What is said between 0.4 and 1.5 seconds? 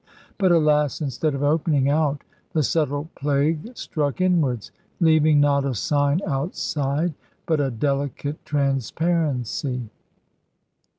alas! instead of